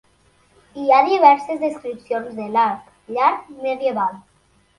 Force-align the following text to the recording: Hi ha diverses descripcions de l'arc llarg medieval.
Hi 0.83 0.85
ha 0.95 1.01
diverses 1.09 1.59
descripcions 1.63 2.33
de 2.39 2.49
l'arc 2.57 2.89
llarg 3.19 3.53
medieval. 3.61 4.19